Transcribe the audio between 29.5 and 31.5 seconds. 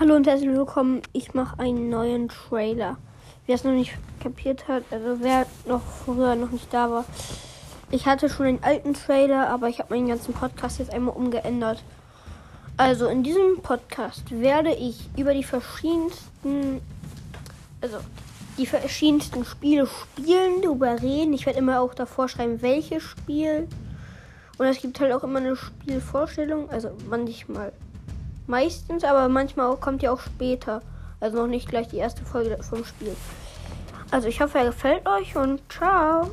auch, kommt ja auch später. Also noch